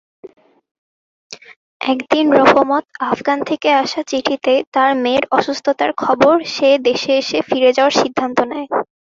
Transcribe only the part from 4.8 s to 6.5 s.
মেয়ের অসুস্থতার খবর